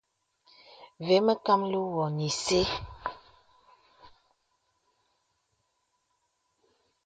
Və 1.05 1.15
mə 1.25 1.33
kàməlì 1.45 1.79
wɔ̀ 1.93 2.07
nə 2.15 2.23
isə. 2.31 2.59